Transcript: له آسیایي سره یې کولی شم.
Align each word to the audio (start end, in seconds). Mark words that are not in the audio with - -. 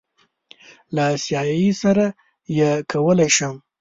له 0.95 1.01
آسیایي 1.15 1.69
سره 1.81 2.05
یې 2.57 2.71
کولی 2.91 3.29
شم. 3.35 3.55